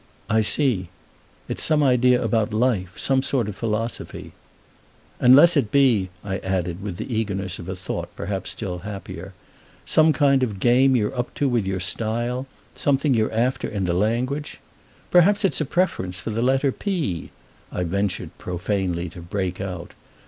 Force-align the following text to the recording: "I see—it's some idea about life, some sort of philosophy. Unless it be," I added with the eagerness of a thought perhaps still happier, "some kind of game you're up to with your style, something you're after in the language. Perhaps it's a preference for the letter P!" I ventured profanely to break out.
"I 0.31 0.41
see—it's 0.41 1.61
some 1.63 1.83
idea 1.83 2.19
about 2.23 2.51
life, 2.55 2.97
some 2.97 3.21
sort 3.21 3.47
of 3.47 3.55
philosophy. 3.55 4.31
Unless 5.19 5.55
it 5.55 5.71
be," 5.71 6.09
I 6.23 6.39
added 6.39 6.81
with 6.81 6.97
the 6.97 7.13
eagerness 7.15 7.59
of 7.59 7.69
a 7.69 7.75
thought 7.75 8.09
perhaps 8.15 8.49
still 8.49 8.79
happier, 8.79 9.33
"some 9.85 10.11
kind 10.11 10.41
of 10.41 10.59
game 10.59 10.95
you're 10.95 11.15
up 11.15 11.31
to 11.35 11.47
with 11.47 11.67
your 11.67 11.79
style, 11.79 12.47
something 12.73 13.13
you're 13.13 13.31
after 13.31 13.67
in 13.67 13.85
the 13.85 13.93
language. 13.93 14.59
Perhaps 15.11 15.45
it's 15.45 15.61
a 15.61 15.65
preference 15.65 16.19
for 16.19 16.31
the 16.31 16.41
letter 16.41 16.71
P!" 16.71 17.29
I 17.71 17.83
ventured 17.83 18.35
profanely 18.39 19.07
to 19.09 19.21
break 19.21 19.61
out. 19.61 19.91